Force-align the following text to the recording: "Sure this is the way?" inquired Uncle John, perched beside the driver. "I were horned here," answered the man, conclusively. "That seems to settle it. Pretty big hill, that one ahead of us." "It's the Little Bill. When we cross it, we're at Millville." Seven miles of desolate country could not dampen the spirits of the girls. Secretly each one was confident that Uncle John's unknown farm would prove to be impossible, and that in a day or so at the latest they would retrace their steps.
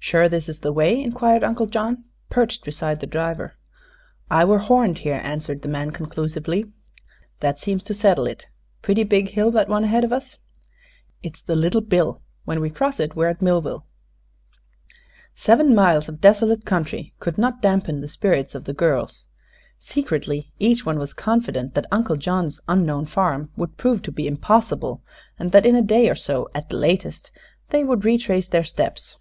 "Sure 0.00 0.28
this 0.28 0.48
is 0.48 0.58
the 0.58 0.72
way?" 0.72 1.00
inquired 1.00 1.44
Uncle 1.44 1.66
John, 1.66 2.02
perched 2.28 2.64
beside 2.64 2.98
the 2.98 3.06
driver. 3.06 3.56
"I 4.28 4.44
were 4.44 4.58
horned 4.58 4.98
here," 5.06 5.20
answered 5.22 5.62
the 5.62 5.68
man, 5.68 5.92
conclusively. 5.92 6.72
"That 7.38 7.60
seems 7.60 7.84
to 7.84 7.94
settle 7.94 8.26
it. 8.26 8.48
Pretty 8.82 9.04
big 9.04 9.28
hill, 9.28 9.52
that 9.52 9.68
one 9.68 9.84
ahead 9.84 10.02
of 10.02 10.12
us." 10.12 10.36
"It's 11.22 11.40
the 11.40 11.54
Little 11.54 11.80
Bill. 11.80 12.22
When 12.44 12.58
we 12.60 12.70
cross 12.70 12.98
it, 12.98 13.14
we're 13.14 13.28
at 13.28 13.40
Millville." 13.40 13.86
Seven 15.36 15.76
miles 15.76 16.08
of 16.08 16.20
desolate 16.20 16.64
country 16.64 17.14
could 17.20 17.38
not 17.38 17.62
dampen 17.62 18.00
the 18.00 18.08
spirits 18.08 18.56
of 18.56 18.64
the 18.64 18.74
girls. 18.74 19.26
Secretly 19.78 20.50
each 20.58 20.84
one 20.84 20.98
was 20.98 21.14
confident 21.14 21.74
that 21.74 21.86
Uncle 21.92 22.16
John's 22.16 22.60
unknown 22.66 23.06
farm 23.06 23.52
would 23.56 23.76
prove 23.78 24.02
to 24.02 24.10
be 24.10 24.26
impossible, 24.26 25.04
and 25.38 25.52
that 25.52 25.64
in 25.64 25.76
a 25.76 25.82
day 25.82 26.08
or 26.10 26.16
so 26.16 26.48
at 26.52 26.68
the 26.68 26.76
latest 26.76 27.30
they 27.70 27.84
would 27.84 28.04
retrace 28.04 28.48
their 28.48 28.64
steps. 28.64 29.18